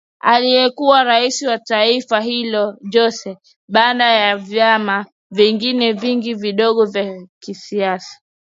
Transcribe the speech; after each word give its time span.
aliyekuwa 0.19 1.03
rais 1.03 1.41
wa 1.41 1.57
taifa 1.59 2.21
hilo 2.21 2.77
Joyce 2.89 3.37
Banda 3.67 4.29
na 4.29 4.37
vyama 4.37 5.05
vingine 5.31 5.93
vingi 5.93 6.33
vidogo 6.33 6.85
vya 6.85 7.27
kisiasa 7.39 8.17